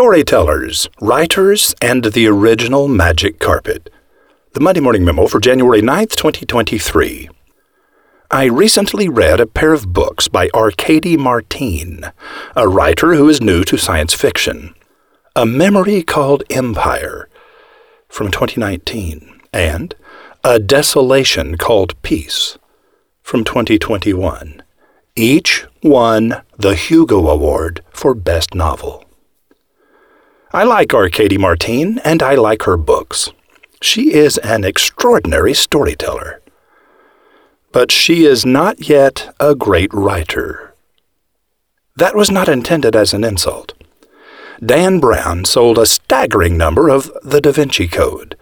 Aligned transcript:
Storytellers, 0.00 0.88
Writers, 1.02 1.74
and 1.82 2.06
the 2.06 2.26
Original 2.26 2.88
Magic 2.88 3.38
Carpet. 3.38 3.90
The 4.54 4.60
Monday 4.60 4.80
Morning 4.80 5.04
Memo 5.04 5.26
for 5.26 5.40
January 5.40 5.82
9th, 5.82 6.16
2023. 6.16 7.28
I 8.30 8.44
recently 8.46 9.10
read 9.10 9.40
a 9.40 9.46
pair 9.46 9.74
of 9.74 9.92
books 9.92 10.26
by 10.26 10.48
Arkady 10.54 11.18
Martine, 11.18 12.10
a 12.56 12.66
writer 12.66 13.14
who 13.14 13.28
is 13.28 13.42
new 13.42 13.62
to 13.64 13.76
science 13.76 14.14
fiction. 14.14 14.74
A 15.36 15.44
Memory 15.44 16.02
Called 16.02 16.44
Empire 16.48 17.28
from 18.08 18.30
2019, 18.30 19.42
and 19.52 19.94
A 20.42 20.58
Desolation 20.58 21.58
Called 21.58 22.00
Peace 22.00 22.56
from 23.22 23.44
2021. 23.44 24.62
Each 25.14 25.66
won 25.82 26.40
the 26.56 26.74
Hugo 26.74 27.28
Award 27.28 27.82
for 27.90 28.14
Best 28.14 28.54
Novel. 28.54 29.04
I 30.52 30.64
like 30.64 30.92
Arkady 30.92 31.38
Martine, 31.38 31.98
and 31.98 32.24
I 32.24 32.34
like 32.34 32.64
her 32.64 32.76
books. 32.76 33.30
She 33.80 34.12
is 34.12 34.36
an 34.38 34.64
extraordinary 34.64 35.54
storyteller. 35.54 36.42
But 37.70 37.92
she 37.92 38.24
is 38.24 38.44
not 38.44 38.88
yet 38.88 39.32
a 39.38 39.54
great 39.54 39.94
writer. 39.94 40.74
That 41.94 42.16
was 42.16 42.32
not 42.32 42.48
intended 42.48 42.96
as 42.96 43.14
an 43.14 43.22
insult. 43.22 43.74
Dan 44.64 44.98
Brown 44.98 45.44
sold 45.44 45.78
a 45.78 45.86
staggering 45.86 46.56
number 46.56 46.88
of 46.88 47.12
The 47.22 47.40
Da 47.40 47.52
Vinci 47.52 47.86
Code, 47.86 48.36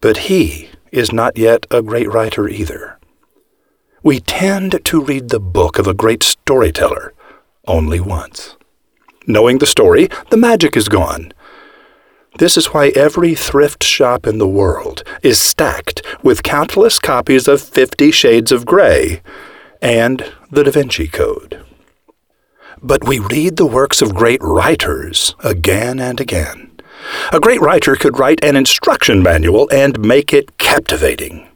but 0.00 0.16
he 0.16 0.70
is 0.92 1.12
not 1.12 1.36
yet 1.36 1.66
a 1.70 1.82
great 1.82 2.10
writer 2.10 2.48
either. 2.48 2.98
We 4.02 4.20
tend 4.20 4.82
to 4.82 5.04
read 5.04 5.28
the 5.28 5.40
book 5.40 5.78
of 5.78 5.86
a 5.86 5.94
great 5.94 6.22
storyteller 6.22 7.12
only 7.66 8.00
once. 8.00 8.56
Knowing 9.26 9.58
the 9.58 9.66
story, 9.66 10.08
the 10.30 10.36
magic 10.36 10.76
is 10.76 10.88
gone. 10.88 11.32
This 12.38 12.56
is 12.56 12.66
why 12.66 12.88
every 12.88 13.34
thrift 13.34 13.84
shop 13.84 14.26
in 14.26 14.38
the 14.38 14.48
world 14.48 15.04
is 15.22 15.38
stacked 15.38 16.02
with 16.22 16.42
countless 16.42 16.98
copies 16.98 17.46
of 17.46 17.62
Fifty 17.62 18.10
Shades 18.10 18.50
of 18.50 18.66
Grey 18.66 19.22
and 19.80 20.32
the 20.50 20.64
Da 20.64 20.70
Vinci 20.70 21.06
Code. 21.06 21.64
But 22.82 23.06
we 23.06 23.18
read 23.18 23.56
the 23.56 23.66
works 23.66 24.02
of 24.02 24.14
great 24.14 24.42
writers 24.42 25.34
again 25.44 26.00
and 26.00 26.20
again. 26.20 26.72
A 27.32 27.40
great 27.40 27.60
writer 27.60 27.96
could 27.96 28.18
write 28.18 28.42
an 28.44 28.56
instruction 28.56 29.22
manual 29.22 29.68
and 29.70 29.98
make 30.00 30.32
it 30.34 30.58
captivating. 30.58 31.48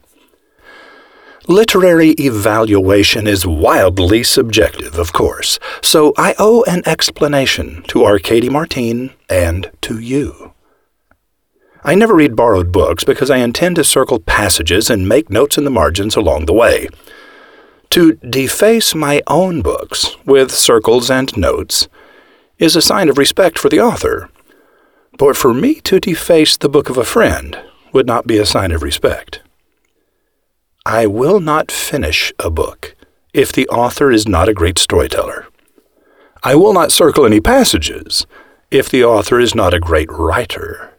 Literary 1.49 2.11
evaluation 2.11 3.25
is 3.25 3.43
wildly 3.43 4.23
subjective, 4.23 4.99
of 4.99 5.13
course, 5.13 5.57
so 5.81 6.13
I 6.15 6.35
owe 6.37 6.61
an 6.65 6.83
explanation 6.85 7.81
to 7.87 8.05
Arkady 8.05 8.49
Martine 8.49 9.13
and 9.27 9.71
to 9.81 9.97
you. 9.97 10.53
I 11.83 11.95
never 11.95 12.13
read 12.13 12.35
borrowed 12.35 12.71
books 12.71 13.03
because 13.03 13.31
I 13.31 13.37
intend 13.37 13.77
to 13.77 13.83
circle 13.83 14.19
passages 14.19 14.91
and 14.91 15.09
make 15.09 15.31
notes 15.31 15.57
in 15.57 15.63
the 15.63 15.71
margins 15.71 16.15
along 16.15 16.45
the 16.45 16.53
way. 16.53 16.87
To 17.89 18.13
deface 18.17 18.93
my 18.93 19.23
own 19.25 19.63
books 19.63 20.17
with 20.27 20.51
circles 20.51 21.09
and 21.09 21.35
notes 21.35 21.87
is 22.59 22.75
a 22.75 22.81
sign 22.81 23.09
of 23.09 23.17
respect 23.17 23.57
for 23.57 23.69
the 23.69 23.81
author, 23.81 24.29
but 25.17 25.35
for 25.35 25.51
me 25.51 25.81
to 25.81 25.99
deface 25.99 26.57
the 26.57 26.69
book 26.69 26.91
of 26.91 26.97
a 26.99 27.03
friend 27.03 27.59
would 27.91 28.05
not 28.05 28.27
be 28.27 28.37
a 28.37 28.45
sign 28.45 28.71
of 28.71 28.83
respect. 28.83 29.41
I 30.89 31.05
will 31.05 31.39
not 31.39 31.71
finish 31.71 32.33
a 32.39 32.49
book 32.49 32.95
if 33.31 33.51
the 33.51 33.67
author 33.67 34.11
is 34.11 34.27
not 34.27 34.49
a 34.49 34.55
great 34.55 34.79
storyteller. 34.79 35.45
I 36.41 36.55
will 36.55 36.73
not 36.73 36.91
circle 36.91 37.27
any 37.27 37.39
passages 37.39 38.25
if 38.71 38.89
the 38.89 39.03
author 39.03 39.39
is 39.39 39.53
not 39.53 39.71
a 39.71 39.79
great 39.79 40.11
writer. 40.11 40.95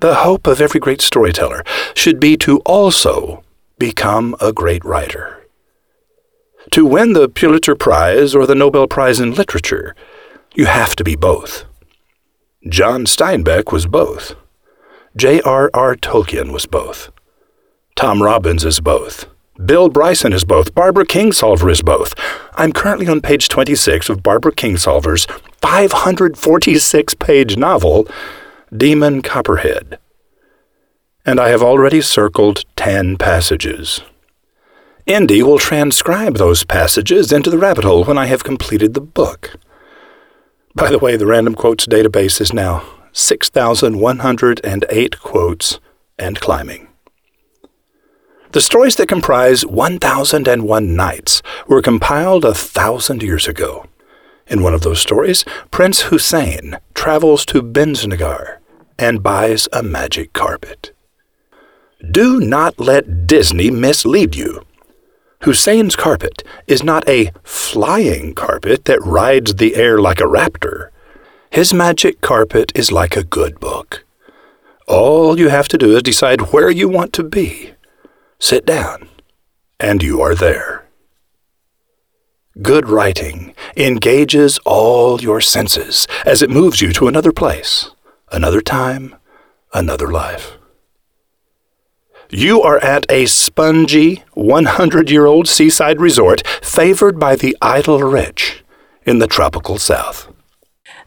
The 0.00 0.14
hope 0.26 0.46
of 0.46 0.60
every 0.60 0.78
great 0.78 1.00
storyteller 1.00 1.64
should 1.96 2.20
be 2.20 2.36
to 2.36 2.58
also 2.58 3.42
become 3.80 4.36
a 4.40 4.52
great 4.52 4.84
writer. 4.84 5.44
To 6.70 6.86
win 6.86 7.14
the 7.14 7.28
Pulitzer 7.28 7.74
Prize 7.74 8.32
or 8.32 8.46
the 8.46 8.54
Nobel 8.54 8.86
Prize 8.86 9.18
in 9.18 9.34
Literature, 9.34 9.96
you 10.54 10.66
have 10.66 10.94
to 10.94 11.02
be 11.02 11.16
both. 11.16 11.64
John 12.68 13.06
Steinbeck 13.06 13.72
was 13.72 13.86
both. 13.86 14.36
J.R.R. 15.16 15.96
Tolkien 15.96 16.52
was 16.52 16.66
both. 16.66 17.10
Tom 17.96 18.22
Robbins 18.22 18.64
is 18.66 18.80
both. 18.80 19.26
Bill 19.64 19.88
Bryson 19.88 20.34
is 20.34 20.44
both. 20.44 20.74
Barbara 20.74 21.06
Kingsolver 21.06 21.70
is 21.70 21.80
both. 21.80 22.12
I'm 22.52 22.70
currently 22.70 23.08
on 23.08 23.22
page 23.22 23.48
26 23.48 24.10
of 24.10 24.22
Barbara 24.22 24.52
Kingsolver's 24.52 25.26
546 25.62 27.14
page 27.14 27.56
novel, 27.56 28.06
Demon 28.76 29.22
Copperhead. 29.22 29.98
And 31.24 31.40
I 31.40 31.48
have 31.48 31.62
already 31.62 32.02
circled 32.02 32.66
10 32.76 33.16
passages. 33.16 34.02
Indy 35.06 35.42
will 35.42 35.58
transcribe 35.58 36.36
those 36.36 36.64
passages 36.64 37.32
into 37.32 37.48
the 37.48 37.56
rabbit 37.56 37.84
hole 37.84 38.04
when 38.04 38.18
I 38.18 38.26
have 38.26 38.44
completed 38.44 38.92
the 38.92 39.00
book. 39.00 39.56
By 40.74 40.90
the 40.90 40.98
way, 40.98 41.16
the 41.16 41.24
Random 41.24 41.54
Quotes 41.54 41.86
database 41.86 42.42
is 42.42 42.52
now 42.52 42.84
6,108 43.12 45.20
quotes 45.20 45.80
and 46.18 46.38
climbing. 46.38 46.88
The 48.56 48.62
stories 48.62 48.96
that 48.96 49.08
comprise 49.08 49.66
1001 49.66 50.96
Nights 50.96 51.42
were 51.66 51.82
compiled 51.82 52.42
a 52.42 52.54
thousand 52.54 53.22
years 53.22 53.46
ago. 53.46 53.84
In 54.46 54.62
one 54.62 54.72
of 54.72 54.80
those 54.80 54.98
stories, 54.98 55.44
Prince 55.70 56.04
Hussein 56.04 56.78
travels 56.94 57.44
to 57.52 57.60
Bisnagar 57.60 58.56
and 58.98 59.22
buys 59.22 59.68
a 59.74 59.82
magic 59.82 60.32
carpet. 60.32 60.92
Do 62.10 62.40
not 62.40 62.80
let 62.80 63.26
Disney 63.26 63.70
mislead 63.70 64.34
you. 64.34 64.64
Hussein's 65.42 65.94
carpet 65.94 66.42
is 66.66 66.82
not 66.82 67.06
a 67.06 67.32
flying 67.42 68.34
carpet 68.34 68.86
that 68.86 69.04
rides 69.04 69.56
the 69.56 69.76
air 69.76 69.98
like 69.98 70.18
a 70.18 70.32
raptor. 70.38 70.88
His 71.50 71.74
magic 71.74 72.22
carpet 72.22 72.72
is 72.74 72.90
like 72.90 73.18
a 73.18 73.22
good 73.22 73.60
book. 73.60 74.02
All 74.88 75.38
you 75.38 75.50
have 75.50 75.68
to 75.68 75.76
do 75.76 75.94
is 75.94 76.02
decide 76.02 76.52
where 76.52 76.70
you 76.70 76.88
want 76.88 77.12
to 77.12 77.22
be 77.22 77.75
Sit 78.38 78.66
down, 78.66 79.08
and 79.80 80.02
you 80.02 80.20
are 80.20 80.34
there. 80.34 80.86
Good 82.60 82.88
writing 82.88 83.54
engages 83.76 84.58
all 84.66 85.20
your 85.20 85.40
senses 85.40 86.06
as 86.24 86.42
it 86.42 86.50
moves 86.50 86.82
you 86.82 86.92
to 86.92 87.08
another 87.08 87.32
place, 87.32 87.90
another 88.30 88.60
time, 88.60 89.16
another 89.72 90.08
life. 90.08 90.58
You 92.28 92.60
are 92.60 92.78
at 92.78 93.10
a 93.10 93.26
spongy, 93.26 94.22
100 94.34 95.10
year 95.10 95.26
old 95.26 95.48
seaside 95.48 96.00
resort 96.00 96.46
favored 96.62 97.18
by 97.18 97.36
the 97.36 97.56
idle 97.62 98.00
rich 98.00 98.64
in 99.04 99.18
the 99.18 99.26
tropical 99.26 99.78
South. 99.78 100.30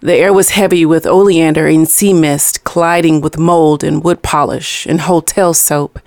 The 0.02 0.16
air 0.16 0.32
was 0.32 0.52
heavy 0.52 0.86
with 0.86 1.06
oleander 1.06 1.68
and 1.68 1.86
sea 1.86 2.14
mist 2.14 2.64
colliding 2.64 3.20
with 3.20 3.38
mold 3.38 3.84
and 3.84 4.02
wood 4.02 4.22
polish 4.24 4.86
and 4.86 5.02
hotel 5.02 5.54
soap 5.54 6.00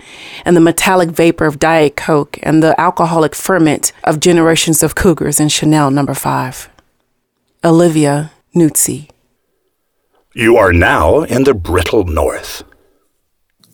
and 0.47 0.57
the 0.57 0.63
metallic 0.63 1.11
vapor 1.11 1.45
of 1.45 1.59
Diet 1.59 1.95
Coke 1.95 2.39
and 2.43 2.63
the 2.63 2.79
alcoholic 2.81 3.35
ferment 3.35 3.93
of 4.05 4.19
generations 4.19 4.83
of 4.83 4.95
cougars 4.95 5.39
in 5.39 5.51
Chanel 5.51 5.91
number 5.91 6.13
no. 6.13 6.19
5. 6.19 6.71
Olivia 7.63 8.33
Nuzzi. 8.57 9.11
You 10.35 10.57
are 10.57 10.73
now 10.73 11.25
in 11.25 11.45
the 11.45 11.53
brittle 11.53 12.05
north. 12.05 12.65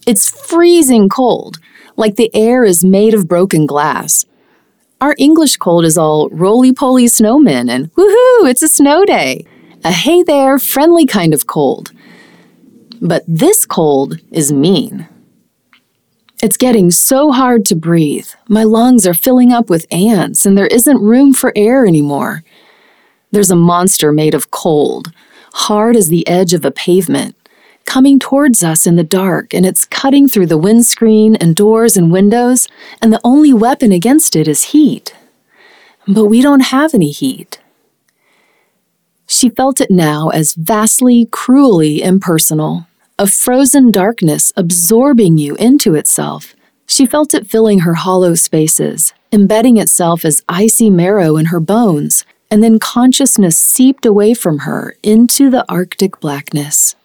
It's 0.05 0.31
freezing 0.31 1.09
cold, 1.09 1.59
like 1.97 2.17
the 2.17 2.35
air 2.35 2.65
is 2.65 2.83
made 2.83 3.15
of 3.15 3.29
broken 3.29 3.67
glass. 3.67 4.25
Our 5.01 5.15
English 5.17 5.59
cold 5.59 5.85
is 5.85 5.97
all 5.97 6.29
roly 6.31 6.73
poly 6.73 7.05
snowmen 7.05 7.71
and 7.71 7.95
woohoo, 7.95 8.51
it's 8.51 8.63
a 8.63 8.69
snow 8.69 9.05
day 9.05 9.47
a 9.85 9.93
hey 9.93 10.23
there, 10.23 10.59
friendly 10.59 11.07
kind 11.07 11.33
of 11.33 11.47
cold. 11.47 11.93
But 13.01 13.25
this 13.29 13.65
cold 13.65 14.19
is 14.33 14.53
mean. 14.53 15.09
It's 16.43 16.57
getting 16.57 16.91
so 16.91 17.33
hard 17.33 17.65
to 17.67 17.75
breathe. 17.75 18.29
My 18.49 18.63
lungs 18.65 19.07
are 19.07 19.15
filling 19.15 19.53
up 19.53 19.69
with 19.69 19.87
ants, 19.91 20.47
and 20.47 20.57
there 20.57 20.67
isn't 20.69 21.03
room 21.03 21.33
for 21.33 21.53
air 21.57 21.87
anymore. 21.87 22.45
There's 23.31 23.51
a 23.51 23.57
monster 23.57 24.13
made 24.13 24.35
of 24.35 24.51
cold, 24.51 25.13
hard 25.53 25.97
as 25.97 26.09
the 26.09 26.27
edge 26.29 26.55
of 26.55 26.65
a 26.65 26.71
pavement, 26.71 27.37
coming 27.85 28.19
towards 28.19 28.63
us 28.63 28.87
in 28.87 28.97
the 28.97 29.05
dark, 29.05 29.53
and 29.53 29.67
it's 29.67 29.85
cutting 29.85 30.29
through 30.29 30.47
the 30.47 30.59
windscreen 30.59 31.37
and 31.37 31.57
doors 31.57 31.97
and 31.97 32.13
windows, 32.13 32.69
and 33.03 33.13
the 33.13 33.21
only 33.25 33.53
weapon 33.53 33.93
against 33.93 34.37
it 34.37 34.47
is 34.47 34.65
heat. 34.65 35.15
But 36.07 36.27
we 36.27 36.41
don't 36.41 36.61
have 36.61 36.95
any 36.95 37.11
heat. 37.11 37.61
She 39.31 39.51
felt 39.51 39.79
it 39.79 39.91
now 39.91 40.31
as 40.31 40.55
vastly, 40.55 41.29
cruelly 41.31 42.03
impersonal, 42.03 42.87
a 43.19 43.27
frozen 43.27 43.91
darkness 43.91 44.55
absorbing 44.57 45.37
you 45.37 45.55
into 45.57 45.95
itself. 45.95 46.55
She 46.87 47.05
felt 47.05 47.35
it 47.35 47.47
filling 47.47 47.81
her 47.81 47.93
hollow 47.93 48.35
spaces, 48.35 49.13
embedding 49.31 49.77
itself 49.77 50.25
as 50.25 50.43
icy 50.49 50.89
marrow 50.89 51.37
in 51.37 51.47
her 51.47 51.61
bones, 51.61 52.25
and 52.51 52.63
then 52.65 52.79
consciousness 52.79 53.59
seeped 53.59 54.07
away 54.07 54.33
from 54.33 54.61
her 54.61 54.97
into 55.03 55.51
the 55.51 55.71
Arctic 55.71 56.21
blackness. 56.21 56.97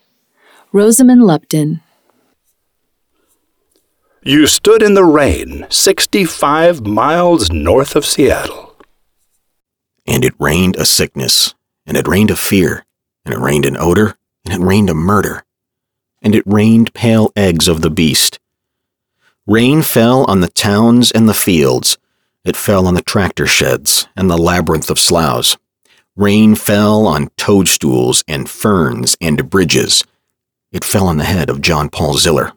Rosamund 0.72 1.28
Lupton. 1.28 1.82
You 4.24 4.48
stood 4.48 4.82
in 4.82 4.94
the 4.94 5.04
rain 5.04 5.68
65 5.70 6.88
miles 6.88 7.52
north 7.52 7.98
of 7.98 8.06
Seattle. 8.06 8.78
And 10.08 10.24
it 10.24 10.34
rained 10.40 10.78
a 10.78 10.86
sickness, 10.86 11.54
and 11.86 11.98
it 11.98 12.08
rained 12.08 12.32
a 12.32 12.36
fear, 12.36 12.86
and 13.26 13.34
it 13.34 13.40
rained 13.40 13.66
an 13.66 13.78
odor, 13.78 14.16
and 14.46 14.54
it 14.54 14.66
rained 14.66 14.90
a 14.90 14.94
murder, 14.94 15.44
and 16.22 16.36
it 16.36 16.44
rained 16.46 16.94
pale 16.94 17.32
eggs 17.36 17.68
of 17.68 17.82
the 17.82 17.90
beast. 17.90 18.40
Rain 19.46 19.82
fell 19.82 20.24
on 20.26 20.40
the 20.40 20.50
towns 20.50 21.12
and 21.12 21.28
the 21.28 21.34
fields, 21.34 21.98
it 22.46 22.58
fell 22.58 22.88
on 22.88 22.94
the 22.94 23.02
tractor 23.02 23.48
sheds 23.48 24.08
and 24.16 24.30
the 24.30 24.38
labyrinth 24.38 24.90
of 24.90 25.00
sloughs. 25.00 25.58
Rain 26.16 26.56
fell 26.56 27.08
on 27.08 27.30
toadstools 27.38 28.24
and 28.28 28.50
ferns 28.50 29.16
and 29.22 29.50
bridges. 29.50 30.04
It 30.72 30.84
fell 30.84 31.08
on 31.08 31.18
the 31.18 31.24
head 31.24 31.50
of 31.50 31.62
John 31.62 31.90
Paul 31.90 32.16
Ziller. 32.16 32.52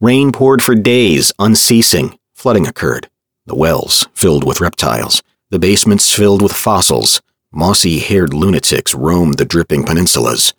Rain 0.00 0.32
poured 0.32 0.62
for 0.62 0.74
days, 0.74 1.30
unceasing. 1.38 2.18
Flooding 2.34 2.66
occurred. 2.66 3.10
The 3.46 3.54
wells 3.54 4.08
filled 4.14 4.44
with 4.44 4.60
reptiles, 4.60 5.22
the 5.50 5.58
basements 5.58 6.14
filled 6.14 6.42
with 6.42 6.52
fossils. 6.52 7.20
Mossy 7.52 7.98
haired 7.98 8.34
lunatics 8.34 8.94
roamed 8.94 9.38
the 9.38 9.44
dripping 9.44 9.84
peninsulas. 9.84 10.52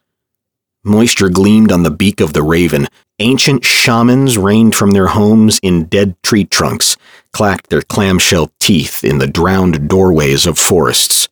Moisture 0.84 1.30
gleamed 1.30 1.72
on 1.72 1.84
the 1.84 1.92
beak 1.92 2.20
of 2.20 2.34
the 2.34 2.42
raven. 2.42 2.88
Ancient 3.20 3.64
shamans 3.64 4.38
reigned 4.38 4.76
from 4.76 4.92
their 4.92 5.08
homes 5.08 5.60
in 5.62 5.86
dead 5.86 6.16
tree 6.24 6.46
trunks, 6.46 6.98
clacked 7.32 7.70
their 7.70 7.82
clamshell 7.82 8.52
teeth 8.60 9.04
in 9.04 9.20
the 9.20 9.28
drowned 9.28 9.88
doorways 9.90 10.48
of 10.48 10.58
forests. 10.58 11.28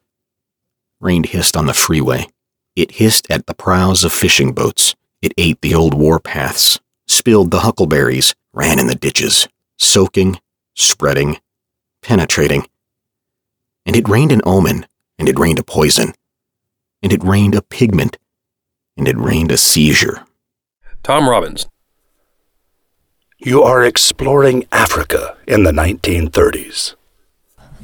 Rain 1.00 1.24
hissed 1.24 1.56
on 1.56 1.66
the 1.66 1.74
freeway. 1.74 2.28
It 2.76 2.92
hissed 2.92 3.26
at 3.32 3.48
the 3.48 3.56
prows 3.56 4.04
of 4.04 4.14
fishing 4.14 4.52
boats. 4.52 4.96
It 5.22 5.34
ate 5.38 5.62
the 5.62 5.74
old 5.74 5.94
war 5.94 6.20
paths, 6.20 6.80
spilled 7.08 7.50
the 7.50 7.62
huckleberries, 7.62 8.36
ran 8.54 8.80
in 8.80 8.88
the 8.88 8.96
ditches, 8.96 9.48
soaking, 9.80 10.40
spreading, 10.76 11.40
penetrating. 12.04 12.68
And 13.86 13.96
it 13.96 14.08
rained 14.08 14.32
an 14.32 14.42
omen, 14.46 14.86
and 15.18 15.28
it 15.28 15.40
rained 15.40 15.60
a 15.60 15.64
poison, 15.64 16.14
and 17.02 17.12
it 17.12 17.24
rained 17.24 17.56
a 17.56 17.62
pigment, 17.62 18.18
and 18.96 19.08
it 19.08 19.18
rained 19.18 19.52
a 19.52 19.58
seizure. 19.58 20.24
Tom 21.04 21.30
Robbins. 21.30 21.68
You 23.38 23.64
are 23.64 23.84
exploring 23.84 24.66
Africa 24.72 25.38
in 25.48 25.64
the 25.64 25.72
1930s. 25.72 26.96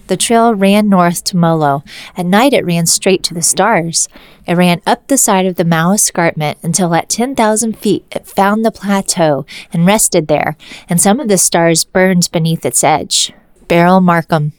The 0.07 0.17
trail 0.17 0.53
ran 0.53 0.89
north 0.89 1.23
to 1.25 1.37
Molo. 1.37 1.83
At 2.17 2.25
night, 2.25 2.53
it 2.53 2.65
ran 2.65 2.85
straight 2.85 3.23
to 3.23 3.33
the 3.33 3.41
stars. 3.41 4.09
It 4.45 4.55
ran 4.55 4.81
up 4.85 5.07
the 5.07 5.17
side 5.17 5.45
of 5.45 5.55
the 5.55 5.63
Mau 5.63 5.93
Escarpment 5.93 6.57
until 6.61 6.93
at 6.93 7.07
10,000 7.07 7.77
feet 7.77 8.05
it 8.11 8.27
found 8.27 8.65
the 8.65 8.71
plateau 8.71 9.45
and 9.71 9.85
rested 9.85 10.27
there, 10.27 10.57
and 10.89 10.99
some 10.99 11.19
of 11.19 11.29
the 11.29 11.37
stars 11.37 11.85
burned 11.85 12.29
beneath 12.31 12.65
its 12.65 12.83
edge. 12.83 13.31
Beryl 13.67 14.01
Markham. 14.01 14.51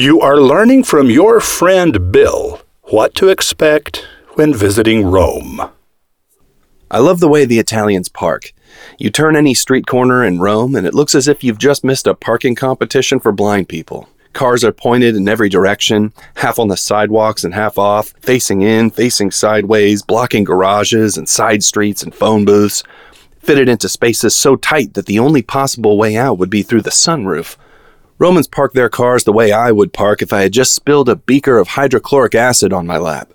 You 0.00 0.20
are 0.20 0.36
learning 0.36 0.84
from 0.84 1.10
your 1.10 1.40
friend 1.40 2.12
Bill 2.12 2.62
what 2.82 3.16
to 3.16 3.30
expect 3.30 4.06
when 4.34 4.54
visiting 4.54 5.04
Rome. 5.04 5.60
I 6.88 6.98
love 7.00 7.18
the 7.18 7.26
way 7.26 7.44
the 7.44 7.58
Italians 7.58 8.08
park. 8.08 8.52
You 8.98 9.10
turn 9.10 9.34
any 9.34 9.54
street 9.54 9.88
corner 9.88 10.22
in 10.22 10.38
Rome, 10.38 10.76
and 10.76 10.86
it 10.86 10.94
looks 10.94 11.16
as 11.16 11.26
if 11.26 11.42
you've 11.42 11.58
just 11.58 11.82
missed 11.82 12.06
a 12.06 12.14
parking 12.14 12.54
competition 12.54 13.18
for 13.18 13.32
blind 13.32 13.68
people. 13.68 14.08
Cars 14.34 14.62
are 14.62 14.70
pointed 14.70 15.16
in 15.16 15.28
every 15.28 15.48
direction, 15.48 16.12
half 16.36 16.60
on 16.60 16.68
the 16.68 16.76
sidewalks 16.76 17.42
and 17.42 17.52
half 17.52 17.76
off, 17.76 18.14
facing 18.20 18.62
in, 18.62 18.92
facing 18.92 19.32
sideways, 19.32 20.04
blocking 20.04 20.44
garages 20.44 21.16
and 21.16 21.28
side 21.28 21.64
streets 21.64 22.04
and 22.04 22.14
phone 22.14 22.44
booths, 22.44 22.84
fitted 23.40 23.68
into 23.68 23.88
spaces 23.88 24.36
so 24.36 24.54
tight 24.54 24.94
that 24.94 25.06
the 25.06 25.18
only 25.18 25.42
possible 25.42 25.98
way 25.98 26.16
out 26.16 26.38
would 26.38 26.50
be 26.50 26.62
through 26.62 26.82
the 26.82 26.90
sunroof. 26.90 27.56
Romans 28.20 28.48
park 28.48 28.72
their 28.72 28.88
cars 28.88 29.22
the 29.22 29.32
way 29.32 29.52
I 29.52 29.70
would 29.70 29.92
park 29.92 30.22
if 30.22 30.32
I 30.32 30.42
had 30.42 30.52
just 30.52 30.74
spilled 30.74 31.08
a 31.08 31.14
beaker 31.14 31.58
of 31.58 31.68
hydrochloric 31.68 32.34
acid 32.34 32.72
on 32.72 32.84
my 32.84 32.98
lap. 32.98 33.30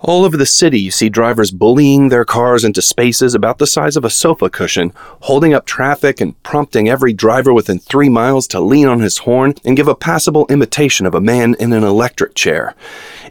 All 0.00 0.24
over 0.24 0.38
the 0.38 0.46
city, 0.46 0.80
you 0.80 0.90
see 0.90 1.10
drivers 1.10 1.50
bullying 1.50 2.08
their 2.08 2.24
cars 2.24 2.64
into 2.64 2.80
spaces 2.80 3.34
about 3.34 3.58
the 3.58 3.66
size 3.66 3.96
of 3.96 4.06
a 4.06 4.10
sofa 4.10 4.48
cushion, 4.48 4.92
holding 5.22 5.52
up 5.52 5.66
traffic 5.66 6.18
and 6.18 6.40
prompting 6.42 6.88
every 6.88 7.12
driver 7.12 7.52
within 7.52 7.78
three 7.78 8.08
miles 8.08 8.46
to 8.48 8.60
lean 8.60 8.86
on 8.86 9.00
his 9.00 9.18
horn 9.18 9.54
and 9.66 9.76
give 9.76 9.88
a 9.88 9.94
passable 9.94 10.46
imitation 10.48 11.04
of 11.04 11.14
a 11.14 11.20
man 11.20 11.54
in 11.58 11.74
an 11.74 11.84
electric 11.84 12.34
chair. 12.34 12.74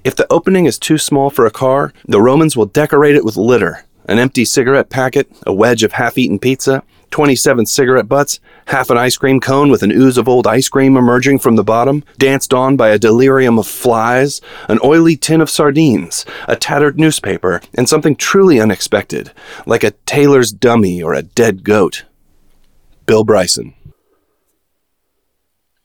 If 0.03 0.15
the 0.15 0.31
opening 0.31 0.67
is 0.67 0.77
too 0.77 0.99
small 0.99 1.31
for 1.31 1.47
a 1.47 1.51
car, 1.51 1.93
the 2.05 2.21
Romans 2.21 2.55
will 2.55 2.65
decorate 2.65 3.15
it 3.15 3.25
with 3.25 3.37
litter 3.37 3.85
an 4.09 4.19
empty 4.19 4.45
cigarette 4.45 4.89
packet, 4.89 5.27
a 5.45 5.53
wedge 5.53 5.83
of 5.83 5.91
half 5.91 6.17
eaten 6.17 6.39
pizza, 6.39 6.81
27 7.11 7.65
cigarette 7.65 8.07
butts, 8.07 8.39
half 8.67 8.89
an 8.89 8.97
ice 8.97 9.17
cream 9.17 9.39
cone 9.39 9.69
with 9.69 9.83
an 9.83 9.91
ooze 9.91 10.17
of 10.17 10.27
old 10.27 10.45
ice 10.45 10.69
cream 10.69 10.97
emerging 10.97 11.39
from 11.39 11.55
the 11.55 11.63
bottom, 11.63 12.03
danced 12.17 12.53
on 12.53 12.75
by 12.75 12.89
a 12.89 12.99
delirium 12.99 13.57
of 13.57 13.67
flies, 13.67 14.41
an 14.67 14.79
oily 14.83 15.15
tin 15.15 15.41
of 15.41 15.49
sardines, 15.49 16.25
a 16.47 16.55
tattered 16.55 16.99
newspaper, 16.99 17.61
and 17.75 17.87
something 17.87 18.15
truly 18.15 18.59
unexpected, 18.59 19.31
like 19.65 19.83
a 19.83 19.91
tailor's 20.05 20.51
dummy 20.51 21.01
or 21.01 21.13
a 21.13 21.23
dead 21.23 21.63
goat. 21.63 22.05
Bill 23.05 23.23
Bryson. 23.23 23.73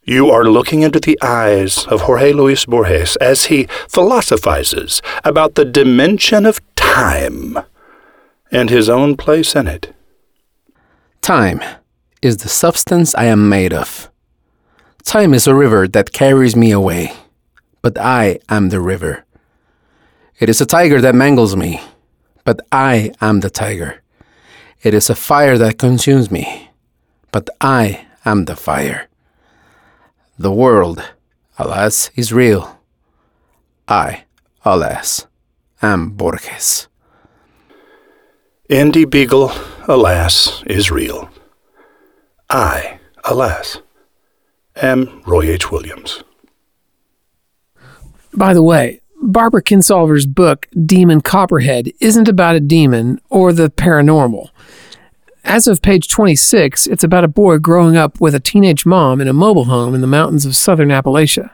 You 0.05 0.29
are 0.31 0.43
looking 0.43 0.81
into 0.81 0.99
the 0.99 1.17
eyes 1.21 1.87
of 1.87 2.01
Jorge 2.01 2.33
Luis 2.33 2.65
Borges 2.65 3.15
as 3.21 3.45
he 3.45 3.67
philosophizes 3.87 5.01
about 5.23 5.55
the 5.55 5.63
dimension 5.63 6.45
of 6.45 6.59
time 6.75 7.57
and 8.51 8.69
his 8.69 8.89
own 8.89 9.15
place 9.15 9.55
in 9.55 9.67
it. 9.67 9.95
Time 11.23 11.61
is 12.21 12.35
the 12.35 12.49
substance 12.49 13.15
I 13.15 13.27
am 13.27 13.47
made 13.47 13.71
of. 13.71 14.11
Time 15.05 15.33
is 15.33 15.47
a 15.47 15.55
river 15.55 15.87
that 15.87 16.11
carries 16.11 16.53
me 16.53 16.69
away, 16.71 17.13
but 17.81 17.97
I 17.97 18.39
am 18.49 18.67
the 18.67 18.81
river. 18.81 19.23
It 20.37 20.49
is 20.49 20.59
a 20.59 20.65
tiger 20.65 20.99
that 20.99 21.15
mangles 21.15 21.55
me, 21.55 21.79
but 22.43 22.59
I 22.73 23.13
am 23.21 23.39
the 23.39 23.49
tiger. 23.49 24.01
It 24.81 24.93
is 24.93 25.09
a 25.09 25.15
fire 25.15 25.57
that 25.57 25.79
consumes 25.79 26.29
me, 26.29 26.71
but 27.31 27.49
I 27.61 28.05
am 28.25 28.43
the 28.43 28.57
fire. 28.57 29.07
The 30.37 30.51
world, 30.51 31.01
alas, 31.57 32.11
is 32.17 32.33
real. 32.33 32.81
I, 33.87 34.25
alas, 34.65 35.25
am 35.81 36.09
Borges. 36.09 36.89
Indy 38.73 39.05
Beagle, 39.05 39.51
alas, 39.87 40.63
is 40.65 40.89
real. 40.89 41.29
I, 42.49 42.99
alas, 43.23 43.83
am 44.75 45.21
Roy 45.27 45.51
H. 45.51 45.69
Williams. 45.69 46.23
By 48.33 48.55
the 48.55 48.63
way, 48.63 49.01
Barbara 49.21 49.61
Kingsolver's 49.61 50.25
book, 50.25 50.67
Demon 50.87 51.21
Copperhead, 51.21 51.91
isn't 51.99 52.27
about 52.27 52.55
a 52.55 52.59
demon 52.59 53.19
or 53.29 53.53
the 53.53 53.69
paranormal. 53.69 54.49
As 55.43 55.67
of 55.67 55.83
page 55.83 56.07
26, 56.07 56.87
it's 56.87 57.03
about 57.03 57.23
a 57.23 57.27
boy 57.27 57.59
growing 57.59 57.95
up 57.95 58.19
with 58.19 58.33
a 58.33 58.39
teenage 58.39 58.87
mom 58.87 59.21
in 59.21 59.27
a 59.27 59.33
mobile 59.33 59.65
home 59.65 59.93
in 59.93 60.01
the 60.01 60.07
mountains 60.07 60.47
of 60.47 60.55
southern 60.55 60.89
Appalachia. 60.89 61.51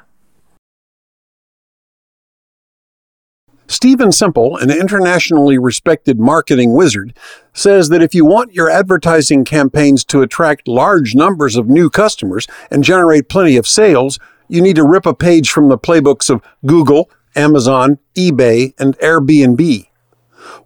Stephen 3.69 4.11
Semple, 4.11 4.57
an 4.57 4.71
internationally 4.71 5.59
respected 5.59 6.19
marketing 6.19 6.73
wizard, 6.73 7.15
says 7.53 7.89
that 7.89 8.01
if 8.01 8.15
you 8.15 8.25
want 8.25 8.51
your 8.51 8.67
advertising 8.67 9.45
campaigns 9.45 10.03
to 10.05 10.23
attract 10.23 10.67
large 10.67 11.13
numbers 11.13 11.55
of 11.55 11.69
new 11.69 11.87
customers 11.87 12.47
and 12.71 12.83
generate 12.83 13.29
plenty 13.29 13.57
of 13.57 13.67
sales, 13.67 14.17
you 14.47 14.59
need 14.59 14.75
to 14.75 14.83
rip 14.83 15.05
a 15.05 15.13
page 15.13 15.51
from 15.51 15.69
the 15.69 15.77
playbooks 15.77 16.31
of 16.31 16.41
Google, 16.65 17.11
Amazon, 17.35 17.99
eBay, 18.15 18.73
and 18.79 18.97
Airbnb. 18.97 19.85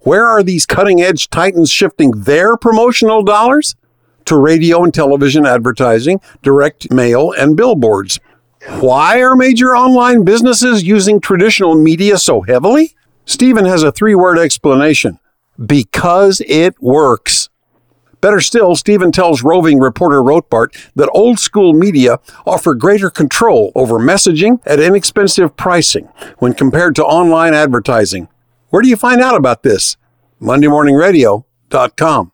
Where 0.00 0.26
are 0.26 0.42
these 0.42 0.64
cutting 0.64 1.02
edge 1.02 1.28
titans 1.28 1.70
shifting 1.70 2.10
their 2.12 2.56
promotional 2.56 3.22
dollars? 3.22 3.76
To 4.24 4.38
radio 4.38 4.82
and 4.82 4.94
television 4.94 5.44
advertising, 5.44 6.22
direct 6.42 6.90
mail, 6.90 7.32
and 7.32 7.54
billboards. 7.54 8.18
Why 8.68 9.20
are 9.22 9.36
major 9.36 9.76
online 9.76 10.24
businesses 10.24 10.82
using 10.82 11.20
traditional 11.20 11.74
media 11.74 12.16
so 12.18 12.40
heavily? 12.40 12.94
Stephen 13.26 13.66
has 13.66 13.82
a 13.82 13.92
three 13.92 14.14
word 14.14 14.38
explanation 14.38 15.18
because 15.64 16.40
it 16.46 16.74
works. 16.80 17.50
Better 18.20 18.40
still, 18.40 18.74
Stephen 18.74 19.12
tells 19.12 19.42
roving 19.42 19.80
reporter 19.80 20.22
Rotbart 20.22 20.74
that 20.94 21.10
old 21.12 21.38
school 21.38 21.74
media 21.74 22.20
offer 22.46 22.74
greater 22.74 23.10
control 23.10 23.70
over 23.74 23.98
messaging 23.98 24.60
at 24.64 24.80
inexpensive 24.80 25.56
pricing 25.56 26.08
when 26.38 26.54
compared 26.54 26.94
to 26.96 27.04
online 27.04 27.52
advertising. 27.52 28.28
Where 28.70 28.80
do 28.80 28.88
you 28.88 28.96
find 28.96 29.20
out 29.20 29.36
about 29.36 29.62
this? 29.62 29.98
MondayMorningRadio.com. 30.40 32.32